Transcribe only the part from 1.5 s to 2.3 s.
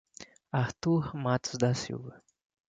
da Silva